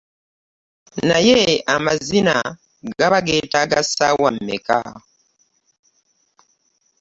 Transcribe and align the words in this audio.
Naye 1.09 1.39
amazina 1.75 2.35
gaba 2.97 3.19
geetaaga 3.27 3.79
ssaawa 3.85 4.29
mmeka? 4.35 4.79